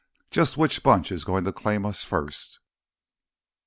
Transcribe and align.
Jus' 0.31 0.57
which 0.57 0.81
bunch 0.81 1.11
is 1.11 1.23
goin' 1.23 1.43
to 1.43 1.53
claim 1.53 1.85
us 1.85 2.03
first?" 2.03 2.57